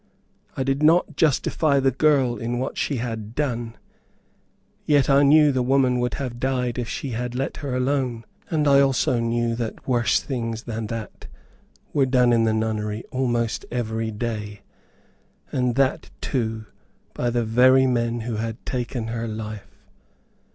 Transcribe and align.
I 0.57 0.63
did 0.63 0.81
not 0.81 1.15
justify 1.15 1.79
the 1.79 1.91
girl 1.91 2.35
in 2.35 2.57
what 2.57 2.75
she 2.75 2.95
had 2.95 3.35
done, 3.35 3.75
yet 4.83 5.11
I 5.11 5.21
knew 5.21 5.49
that 5.49 5.53
the 5.53 5.61
woman 5.61 5.99
would 5.99 6.15
have 6.15 6.39
died 6.39 6.79
if 6.79 6.89
she 6.89 7.11
had 7.11 7.35
let 7.35 7.57
her 7.57 7.75
alone; 7.75 8.25
and 8.49 8.67
I 8.67 8.79
also 8.79 9.19
knew 9.19 9.53
that 9.57 9.87
worse 9.87 10.19
things 10.19 10.63
than 10.63 10.87
that 10.87 11.27
were 11.93 12.07
done 12.07 12.33
in 12.33 12.45
the 12.45 12.51
nunnery 12.53 13.03
almost 13.11 13.63
every 13.69 14.09
day, 14.09 14.61
and 15.51 15.75
that 15.75 16.09
too 16.19 16.65
by 17.13 17.29
the 17.29 17.45
very 17.45 17.85
men 17.85 18.21
who 18.21 18.37
had 18.37 18.65
taken 18.65 19.09
her 19.09 19.27
life. 19.27 19.85